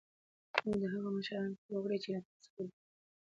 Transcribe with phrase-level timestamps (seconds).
[0.65, 2.75] او د هغه مشرانو اطاعت وکړی چی له تاسی څخه دی.